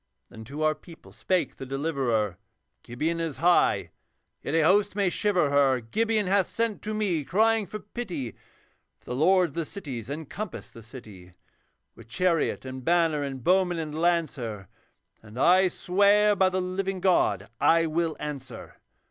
[0.29, 2.39] Then to our people spake the Deliverer,
[2.81, 3.91] 'Gibeon is high,
[4.41, 8.35] yet a host may shiver her; Gibeon hath sent to me crying for pity,
[8.97, 11.33] For the lords of the cities encompass the city
[11.93, 14.69] With chariot and banner and bowman and lancer,
[15.21, 18.77] And I swear by the living God I will answer.